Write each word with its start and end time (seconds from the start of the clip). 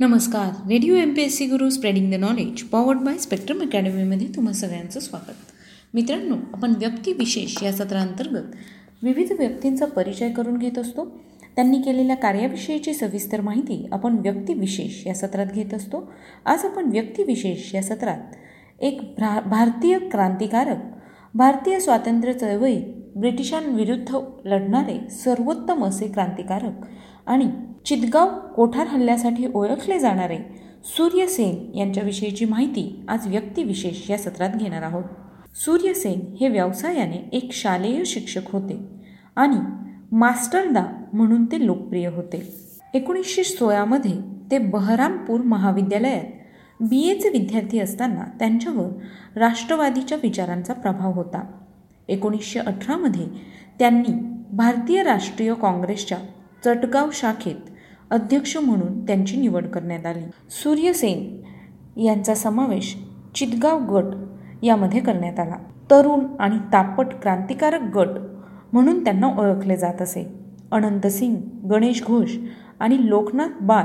नमस्कार. 0.00 0.68
Radio 0.68 0.94
M 0.94 1.12
P 1.14 1.22
S 1.22 1.36
C 1.36 1.46
Guru 1.46 1.70
spreading 1.70 2.12
the 2.12 2.14
knowledge 2.14 2.62
powered 2.62 2.98
by 2.98 3.18
spectrum 3.18 3.60
अकॅडमीमध्ये 3.60 4.26
तुम्हा 4.36 4.52
सगळ्यांचं 4.52 5.00
स्वागत. 5.00 5.34
मित्रांनो 5.94 6.34
आपण 6.52 6.74
व्यक्तिविशेष 6.78 7.62
या 7.62 7.72
सत्रांतर्गत 7.72 8.54
विविध 9.02 9.32
व्यक्तींचा 9.32 9.86
परिचय 9.86 10.30
करून 10.30 10.56
घेत 10.56 10.78
असतो. 10.78 11.04
त्यांनी 11.56 11.82
केलेल्या 11.82 12.16
कार्याविषयीची 12.16 12.94
सविस्तर 12.94 13.40
माहिती 13.40 13.88
आपण 13.92 14.16
व्यक्तिविशेष 14.18 15.06
या 15.06 15.14
सत्रात 15.14 15.46
घेत 15.54 15.74
असतो. 15.74 16.12
आज 16.46 16.64
आपण 16.64 16.84
व्यक्तिविशेष 16.84 17.74
या 17.74 17.82
सत्रात 17.82 18.20
एक 18.80 19.00
भ्रा 19.00 19.40
भारतीय 19.40 19.98
क्रांतिकारक 19.98 20.78
भारतीय 21.34 21.80
स्वातंत्र्य 21.80 22.32
चळवळीत 22.32 23.16
ब्रिटिशांविरुद्ध 23.16 24.16
लढणारे 24.44 25.10
सर्वोत्तम 25.10 25.84
असे 25.84 26.08
क्रांतिकारक 26.08 26.86
आणि 27.26 27.50
चितगाव 27.86 28.38
कोठार 28.56 28.86
हल्ल्यासाठी 28.86 29.46
ओळखले 29.54 29.98
जाणारे 29.98 30.38
सूर्यसेन 30.84 31.78
यांच्याविषयीची 31.78 32.44
माहिती 32.44 33.04
आज 33.08 33.26
व्यक्तिविशेष 33.26 34.10
या 34.10 34.18
सत्रात 34.18 34.56
घेणार 34.56 34.82
आहोत. 34.82 35.04
सूर्यसेन 35.54 36.20
हे 36.40 36.48
व्यवसायाने 36.48 37.28
एक 37.32 37.52
शालेय 37.52 38.04
शिक्षक 38.04 38.50
होते 38.52 38.78
आणि 39.36 39.56
मास्टरदा 40.12 40.84
म्हणून 41.12 41.44
ते 41.44 41.66
लोकप्रिय 41.66 42.08
होते. 42.08 42.42
एकोणीसशे 42.94 43.44
सोळामध्ये 43.44 44.12
ते 44.50 44.58
बहरामपूर 44.58 45.40
महाविद्यालयात 45.40 46.24
बी 46.80 47.00
एचे 47.08 47.28
विद्यार्थी 47.28 47.78
असताना 47.78 48.24
त्यांच्यावर 48.38 49.38
राष्ट्रवादीच्या 49.38 50.18
विचारांचा 50.22 50.72
प्रभाव 50.72 51.12
होता. 51.12 51.42
एकोणीसशे 52.08 52.60
अठरामध्ये 52.60 53.26
त्यांनी 53.78 54.12
भारतीय 54.52 55.02
राष्ट्रीय 55.02 55.54
काँग्रेसच्या 55.54 56.18
चटगाव 56.64 57.10
शाखेत 57.12 57.69
अध्यक्ष 58.10 58.56
म्हणून 58.56 59.06
त्यांची 59.06 59.36
निवड 59.36 59.66
करण्यात 59.66 60.06
आली. 60.06 60.24
सूर्यसेन 60.50 61.40
यांचा 62.00 62.34
समावेश 62.34 62.96
चितगाव 63.34 63.96
गट 63.96 64.16
यामध्ये 64.62 65.00
करण्यात 65.00 65.40
आला. 65.40 65.56
तरुण 65.90 66.20
आणि 66.40 66.58
तापट 66.72 67.06
क्रांतिकारक 67.22 67.96
गट 67.96 68.08
म्हणून 68.72 69.04
त्यांना 69.04 69.26
ओळखले 69.26 69.76
जात 69.76 70.02
असे. 70.02 70.32
अनंत 70.72 71.06
सिंग 71.06 71.36
गणेश 71.70 72.02
घोष 72.06 72.36
आणि 72.80 73.10
लोकनाथ 73.10 73.62
बाळ 73.62 73.84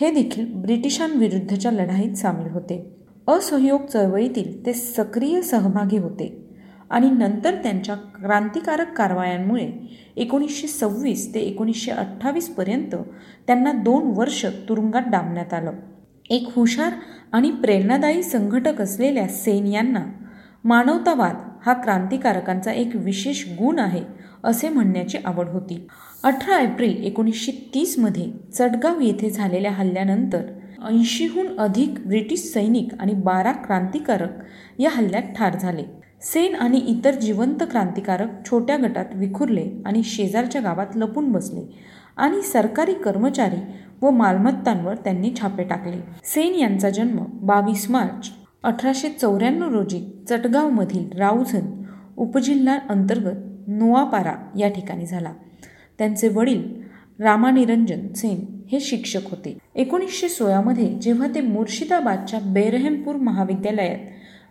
हे 0.00 0.10
देखील 0.10 0.54
ब्रिटिशांविरुद्धच्या 0.54 1.72
लढाईत 1.72 2.14
सामील 2.14 2.50
होते. 2.50 2.94
असहयोग 3.28 3.86
चळवळीतील 3.86 4.66
ते 4.66 4.72
सक्रिय 4.72 5.40
सहभागी 5.42 5.98
होते. 5.98 6.47
आणि 6.90 7.10
नंतर 7.10 7.54
त्यांच्या 7.54 7.94
क्रांतिकारक 7.94 8.92
कारवायांमुळे 8.92 9.70
एकोणीसशे 10.16 10.66
सव्वीस 10.66 11.34
ते 11.34 11.40
एकोणीसशे 11.40 11.90
अठ्ठावीसपर्यंत 11.90 12.94
त्यांना 13.46 13.72
दोन 13.72 14.12
वर्ष 14.16 14.44
तुरुंगात 14.68 15.02
डांबण्यात 15.02 15.54
आलं. 15.54 15.72
एक 16.30 16.48
हुशार 16.56 16.92
आणि 17.32 17.50
प्रेरणादायी 17.50 18.22
संघटक 18.22 18.80
असलेल्या 18.80 19.26
सेन 19.28 19.66
यांना 19.66 20.04
मानवतावाद 20.64 21.36
हा 21.66 21.72
क्रांतिकारकांचा 21.72 22.72
एक 22.72 22.96
विशेष 22.96 23.44
गुण 23.48 23.78
आहे 23.78 24.02
असे 24.44 24.68
म्हणण्याची 24.68 25.18
आवड 25.24 25.48
होती. 25.48 25.86
अठरा 26.24 26.60
एप्रिल 26.60 27.04
एकोणीसशे 27.04 27.52
तीसमध्ये 27.74 28.30
चटगाव 28.54 29.00
येथे 29.00 29.30
झालेल्या 29.30 29.70
हल्ल्यानंतर 29.70 30.42
ऐंशीहून 30.88 31.56
अधिक 31.58 32.06
ब्रिटिश 32.06 32.40
सैनिक 32.40 32.94
आणि 33.00 33.14
बारा 33.14 33.52
क्रांतिकारक 33.52 34.80
या 34.80 34.90
हल्ल्यात 34.90 35.22
ठार 35.36 35.58
झाले. 35.58 35.82
सेन 36.22 36.54
आणि 36.54 36.78
इतर 36.78 37.14
जिवंत 37.14 37.62
क्रांतिकारक 37.70 38.28
छोट्या 38.46 38.76
गटात 38.76 39.04
विखुरले 39.14 39.82
आणि 39.86 40.02
शेजारच्या 40.02 40.60
गावात 40.60 40.96
लपून 40.96 41.32
बसले 41.32 41.60
आणि 42.16 42.42
सरकारी 42.42 42.94
कर्मचारी 42.94 43.60
व 44.02 44.10
मालमत्तांवर 44.10 44.94
त्यांनी 44.94 45.32
छापे 45.40 45.64
टाकले. 45.64 45.96
सेन 46.24 46.54
यांचा 46.54 46.90
जन्म 46.90 47.18
बावीस 47.46 47.90
मार्च 47.90 48.30
अठराशे 48.62 49.08
चौऱ्याण्णव 49.08 49.72
रोजी 49.72 50.24
चटगावमधील 50.28 51.18
राऊझन 51.18 51.84
उपजिल्हा 52.16 52.78
अंतर्गत 52.88 53.68
नोआपारा 53.68 54.34
या 54.58 54.68
ठिकाणी 54.68 55.06
झाला. 55.06 55.32
त्यांचे 55.98 56.28
वडील 56.28 56.62
रामानिरंजन 57.20 58.12
सेन 58.12 58.44
हे 58.72 58.80
शिक्षक 58.80 59.30
होते. 59.30 59.58
एकोणीसशे 59.74 60.28
सोळामध्ये 60.28 60.88
जेव्हा 60.88 61.26
ते 61.34 61.40
मुर्शिदाबादच्या 61.40 62.40
बेरहमपूर 62.44 63.16
महाविद्यालयात 63.16 63.98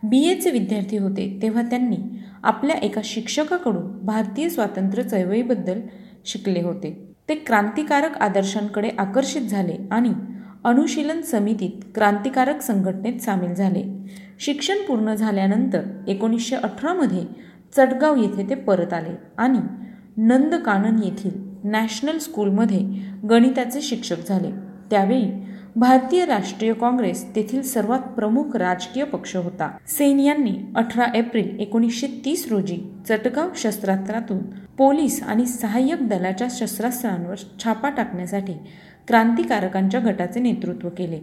बी 0.10 0.24
एचे 0.30 0.52
विद्यार्थी 0.52 0.98
होते 0.98 1.40
तेव्हा 1.42 1.62
त्यांनी 1.62 1.98
आपल्या 2.44 2.76
एका 2.76 3.02
शिक्षकाकडून 3.04 4.06
भारतीय 4.06 4.50
स्वातंत्र्य 4.50 5.04
चळवळीबद्दल 5.04 5.80
शिकले 6.26 6.62
होते. 6.62 6.92
ते 7.30 7.36
क्रांतिकारक 7.36 8.18
आदर्शांकडे 8.18 8.90
आकर्षित 8.98 9.42
झाले 9.42 9.76
आणि 9.92 10.12
अनुशीलन 10.64 11.22
समितीत 11.22 11.84
क्रांतिकारक 11.96 12.62
संघटनेत 12.62 13.20
सामील 13.22 13.54
झाले. 13.54 13.84
शिक्षण 14.40 14.78
पूर्ण 14.88 15.14
झाल्यानंतर 15.14 15.82
एकोणीसशे 16.08 16.56
अठरामध्ये 16.56 17.24
चटगाव 17.78 18.16
येथे 18.16 18.50
ते 18.50 18.56
परत 18.56 18.94
आले 18.94 19.16
आणि 19.38 19.60
नंदकानन 20.18 21.04
येथील 21.04 21.32
नॅशनल 21.64 22.18
स्कूलमध्ये 22.18 22.80
गणिताचे 23.30 23.82
शिक्षक 23.82 24.28
झाले. 24.28 24.52
त्यावेळी 24.90 25.26
भारतीय 25.78 26.26
राष्ट्रीय 26.26 26.74
काँग्रेस 26.74 27.36
तेथील 27.36 27.62
सर्वात 27.62 28.00
प्रमुख 28.00 28.56
राजकीय 28.56 29.04
पक्ष 29.04 29.36
होता. 29.36 29.78
सेन 29.88 30.20
यांनी 30.20 30.52
अठरा 30.76 31.06
एप्रिल 31.16 31.60
एकोणीसशे 31.60 32.08
तीस 32.26 32.48
रोजी 32.52 32.78
चटगाव 33.10 33.50
शस्त्रास्त्रातून 33.56 34.38
पोलीस 34.78 35.24
आणि 35.24 35.46
सहाय्यक 35.46 36.08
दलाच्या 36.08 36.48
शस्त्रास्त्रांवर 36.52 37.36
छापा 37.64 37.90
टाकण्यासाठी 37.90 38.54
क्रांतिकारकांच्या 39.08 40.00
गटाचे 40.00 40.40
नेतृत्व 40.40 40.90
केले. 40.90 41.20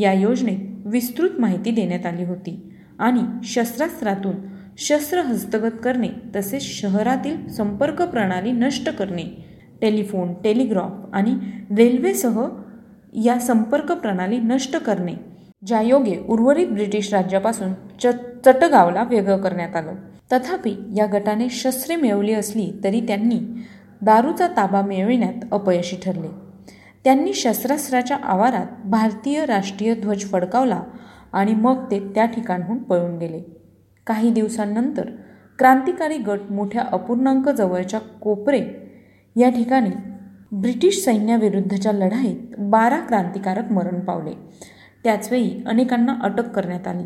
या 0.00 0.12
योजनेत 0.12 0.86
विस्तृत 0.86 1.30
माहिती 1.38 1.70
देण्यात 1.70 2.06
आली 2.06 2.24
होती 2.24 2.72
आणि 2.98 3.20
शस्त्रास्त्रातून 3.44 4.34
शस्त्र 4.78 5.20
हस्तगत 5.20 5.78
करणे 5.84 6.08
तसेच 6.36 6.62
शहरातील 6.62 7.48
संपर्क 7.48 8.02
प्रणाली 8.02 8.52
नष्ट 8.52 8.88
करणे 8.90 9.56
टेलिफोन 9.80 10.32
टेलिग्राफ 10.44 11.14
आणि 11.14 11.34
रेल्वेसह 11.76 12.46
या 13.24 13.38
संपर्क 13.38 13.92
प्रणाली 13.92 14.38
नष्ट 14.38 14.76
करणे 14.76 15.14
ज्यायोगे 15.66 16.16
उर्वरित 16.28 16.66
ब्रिटिश 16.66 17.14
राज्यापासून 17.14 17.72
च 18.00 18.06
चटगावला 18.46 19.02
वेगळं 19.02 19.36
करण्यात 19.36 19.76
आलं. 19.76 19.94
तथापि 20.32 20.74
या 20.96 21.06
गटाने 21.06 21.48
शस्त्रे 21.48 21.96
मिळवली 21.96 22.34
असली 22.34 22.70
तरी 22.84 23.00
त्यांनी 23.00 23.38
दारूचा 24.02 24.46
ताबा 24.46 24.82
मिळविण्यात 24.82 25.44
अपयशी 25.52 25.96
ठरले. 25.96 26.28
त्यांनी 27.04 27.32
शस्त्रास्त्राच्या 27.34 28.16
आवारात 28.16 28.66
भारतीय 28.84 29.44
राष्ट्रीय 29.46 29.94
ध्वज 29.94 30.24
फडकावला 30.24 30.82
आणि 31.32 31.54
मग 31.54 31.90
ते 31.90 31.98
त्या 32.14 32.24
ठिकाणहून 32.24 32.78
पळून 32.78 33.18
गेले. 33.18 33.40
काही 34.06 34.30
दिवसांनंतर 34.30 35.10
क्रांतिकारी 35.58 36.18
गट 36.18 36.50
मोठ्या 36.50 36.82
अपूर्णांक 36.92 37.48
जवळच्या 37.48 38.00
कोपरे 38.00 38.62
या 39.36 39.48
ठिकाणी 39.48 39.90
ब्रिटिश 40.60 41.04
सैन्याविरुद्धच्या 41.04 41.92
लढाईत 41.92 42.54
बारा 42.58 43.00
क्रांतिकारक 43.00 43.72
मरण 43.72 44.00
पावले. 44.00 44.32
त्याचवेळी 45.04 45.50
अनेकांना 45.66 46.14
अटक 46.22 46.48
करण्यात 46.48 46.86
आली. 46.88 47.04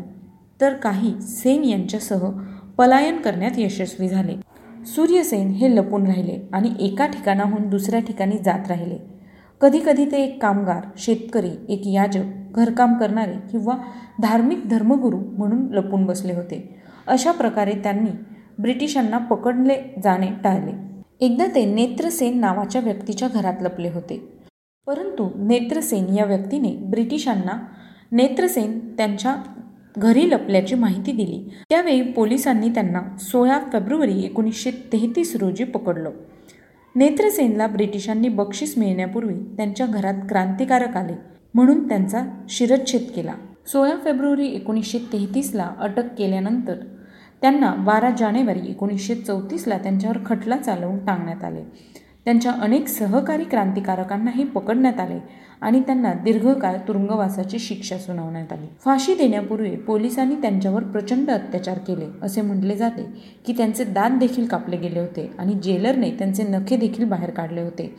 तर 0.61 0.73
काही 0.73 1.21
सेन 1.21 1.63
यांच्यासह 1.63 2.29
पलायन 2.77 3.17
करण्यात 3.17 3.51
यशस्वी 3.57 4.07
झाले. 4.09 4.35
सूर्यसेन 4.85 5.49
हे 5.49 5.75
लपून 5.75 6.05
राहिले 6.05 6.49
आणि 6.53 6.73
एका 6.79 7.07
ठिकाणाहून 7.07 7.69
दुसऱ्या 7.69 7.99
ठिकाणी 7.99 8.37
जात 8.37 8.67
राहिले. 8.67 8.97
कधीकधी 9.61 10.05
ते 10.05 10.23
एक 10.23 10.41
कामगार 10.41 10.81
शेतकरी 10.97 11.51
एक 11.69 11.81
याजक 11.87 12.55
घरकाम 12.55 12.93
करणारे 12.93 13.35
किंवा 13.51 13.75
धार्मिक 14.21 14.67
धर्मगुरू 14.69 15.19
म्हणून 15.37 15.67
लपून 15.71 16.05
बसले 16.05 16.33
होते. 16.33 16.79
अशा 17.07 17.31
प्रकारे 17.31 17.71
त्यांनी 17.71 18.11
ब्रिटिशांना 18.59 19.17
पकडले 19.17 19.75
जाणे 20.03 20.27
टाळले. 20.43 20.90
एकदा 21.21 21.45
ते 21.55 21.65
नेत्रसेन 21.65 22.39
नावाच्या 22.39 22.81
व्यक्तीच्या 22.81 23.27
घरात 23.27 23.53
लपले 23.61 23.89
होते. 23.89 24.33
परंतु 24.87 25.29
नेत्रसेन 25.35 26.13
या 26.13 26.25
व्यक्तीने 26.25 26.71
ब्रिटिशांना 26.71 27.67
नेत्रसेन 28.11 28.95
त्यांच्या 28.95 29.35
घरी 29.97 30.29
लपल्याची 30.29 30.75
माहिती 30.75 31.11
दिली. 31.11 31.53
त्यावेळी 31.69 32.01
पोलिसांनी 32.01 32.69
त्यांना 32.69 33.17
सोळा 33.17 33.59
फेब्रुवारी 33.73 34.23
एकोणीसशे 34.23 34.71
तेहतीस 34.71 35.35
रोजी 35.35 35.63
पकडलं. 35.63 36.11
नेत्रसेनला 36.95 37.67
ब्रिटिशांनी 37.67 38.29
बक्षीस 38.29 38.77
मिळण्यापूर्वी 38.77 39.35
त्यांच्या 39.57 39.85
घरात 39.85 40.25
क्रांतिकारक 40.29 40.97
आले 40.97 41.13
म्हणून 41.53 41.87
त्यांचा 41.87 42.25
शिरच्छेद 42.49 43.01
केला. 43.15 43.33
सोळा 43.67 43.93
फेब्रुवारी 44.03 44.47
एकोणीसशे 44.47 44.97
तेहतीसला 45.13 45.69
अटक 45.79 46.15
केल्यानंतर 46.17 46.75
त्यांना 47.41 47.73
बारा 47.75 48.09
जानेवारी 48.09 48.59
एकोणीसशे 48.69 49.15
चौतीसला 49.15 49.77
त्यांच्यावर 49.77 50.17
खटला 50.25 50.57
चालवून 50.57 50.97
टांगण्यात 51.05 51.43
आले. 51.43 51.63
त्यांच्या 52.25 52.51
अनेक 52.61 52.87
सहकारी 52.87 53.43
क्रांतिकारकांनाही 53.43 54.43
पकडण्यात 54.45 54.99
आले 54.99 55.17
आणि 55.61 55.79
त्यांना 55.81 56.11
दीर्घकाळ 56.13 56.77
तुरुंगवासाची 56.87 57.59
शिक्षा 57.59 57.97
सुनावण्यात 57.97 58.51
आली. 58.53 58.67
फाशी 58.83 59.13
देण्यापूर्वी 59.15 59.75
पोलिसांनी 59.77 60.35
त्यांच्यावर 60.35 60.83
प्रचंड 60.83 61.31
अत्याचार 61.31 61.77
केले. 61.77 62.05
असे 62.21 62.41
म्हटले 62.41 62.75
जाते 62.75 63.03
की 63.45 63.53
त्यांचे 63.53 63.83
दात 63.83 64.19
देखील 64.19 64.45
कापले 64.47 64.77
गेले 64.77 64.99
होते 64.99 65.29
आणि 65.39 65.53
जेलरने 65.53 66.11
त्यांचे 66.11 66.43
नखे 66.43 66.77
देखील 66.77 67.09
बाहेर 67.09 67.29
काढले 67.29 67.61
होते 67.61 67.93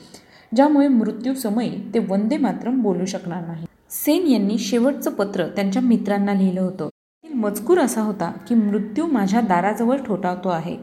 ज्यामुळे 0.52 0.88
मृत्यूसमयी 0.88 1.70
ते 1.94 1.98
वंदे 2.08 2.36
मातरम 2.36 2.80
बोलू 2.82 3.04
शकणार 3.04 3.46
नाही. 3.46 3.66
सेन 3.90 4.26
यांनी 4.26 4.58
शेवटचं 4.58 5.10
पत्र 5.10 5.46
त्यांच्या 5.46 5.82
मित्रांना 5.82 6.34
लिहिलं 6.34 6.60
होतं. 6.60 6.88
मजकूर 7.34 7.78
असा 7.78 8.02
होता 8.02 8.32
की 8.48 8.54
मृत्यू 8.54 9.06
माझ्या 9.06 9.40
दाराजवळ 9.40 9.96
ठोठावतो 9.96 10.48
आहे. 10.48 10.76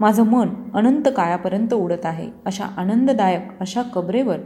माझं 0.00 0.22
मन 0.22 0.48
अनंत 0.74 1.02
काळापर्यंत 1.16 1.74
उडत 1.74 2.06
आहे. 2.06 2.30
अशा 2.46 2.64
आनंददायक 2.64 3.60
अशा 3.60 3.82
कबरेवर 3.82 4.36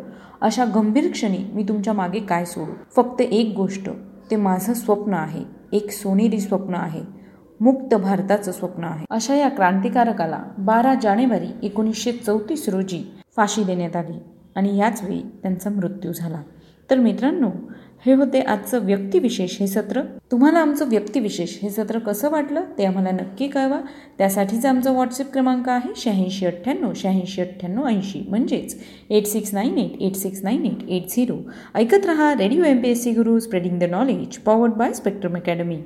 अशा 0.40 0.64
गंभीर 0.64 1.12
क्षणी 1.12 1.38
मी 1.52 1.62
तुमच्या 1.62 1.92
मागे 1.92 2.20
काय 2.20 2.44
सोडू? 2.44 2.72
फक्त 2.96 3.20
एक 3.20 3.54
गोष्ट 3.56 3.90
ते 4.30 4.36
माझं 4.36 4.74
स्वप्न 4.74 5.14
आहे. 5.14 5.44
एक 5.72 5.90
सोनेरी 5.90 6.40
स्वप्न 6.40 6.74
आहे. 6.74 7.02
मुक्त 7.60 7.94
भारताचं 7.94 8.52
स्वप्न 8.52 8.84
आहे. 8.84 9.06
अशा 9.10 9.34
या 9.34 9.48
क्रांतिकारकाला 9.48 10.38
बारा 10.58 10.94
जानेवारी 11.02 11.48
एकोणीसशे 11.62 12.12
चौतीस 12.12 12.68
रोजी 12.68 13.10
फाशी 13.36 13.64
देण्यात 13.64 13.96
आली 13.96 14.18
आणि 14.56 14.78
याच 14.78 15.02
वेळी 15.02 15.22
त्यांचा 15.42 15.70
मृत्यू 15.70 16.12
झाला. 16.12 16.42
तर 16.90 16.98
मित्रांनो 16.98 17.50
हे 18.06 18.12
होते 18.12 18.40
आजचं 18.40 18.84
व्यक्तिविशेष 18.84 19.56
हे 19.60 19.66
सत्र. 19.66 20.02
तुम्हाला 20.30 20.58
आमचं 20.58 20.88
व्यक्तिविशेष 20.88 21.56
हे 21.62 21.70
सत्र 21.70 21.98
कसं 21.98 22.30
वाटलं 22.30 22.64
ते 22.78 22.84
आम्हाला 22.84 23.10
नक्की 23.10 23.48
कळवा. 23.48 23.80
त्यासाठीचा 24.18 24.68
आमचा 24.68 24.92
व्हॉट्सअप 24.92 25.32
क्रमांक 25.32 25.68
आहे 25.68 25.92
शहाऐंशी 25.96 26.46
अठ्ठ्याण्णव 26.46 26.92
शहाऐंशी 26.96 27.40
अठ्ठ्याण्णव 27.42 27.86
ऐंशी. 27.88 28.24
म्हणजेच 28.28 28.76
eight 29.10 29.26
six 29.26 29.54
nine 29.54 29.78
eight 29.78 30.02
eight 30.02 30.16
six 30.16 30.42
nine 30.44 30.66
eight 30.66 30.88
eight 30.88 31.08
zero 31.08 31.38
ऐकत 31.74 32.06
रहा 32.06 32.32
radio 32.38 32.64
M 32.64 32.82
P 32.82 32.90
S 32.90 33.02
C 33.04 33.12
Guru 33.12 33.38
spreading 33.38 33.78
the 33.78 33.90
knowledge 33.90 34.38
powered 34.38 34.72
by 34.72 34.92
spectrum 34.92 35.36
academy 35.36 35.80